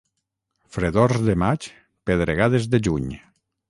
Fredors 0.77 1.21
de 1.29 1.37
maig, 1.43 1.71
pedregades 2.11 2.71
de 2.75 2.85
juny. 2.91 3.19